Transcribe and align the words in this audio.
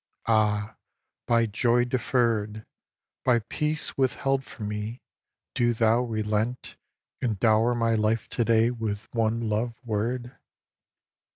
Ah, 0.25 0.77
by 1.27 1.45
joy 1.45 1.85
deferr'd, 1.85 2.65
By 3.23 3.37
peace 3.37 3.95
withheld 3.99 4.43
from 4.43 4.69
me, 4.69 4.99
do 5.53 5.75
thou 5.75 6.01
relent 6.01 6.75
And 7.21 7.39
dower 7.39 7.75
my 7.75 7.93
life 7.93 8.27
to 8.29 8.43
day 8.43 8.71
with 8.71 9.07
one 9.13 9.47
love 9.47 9.75
word! 9.85 10.35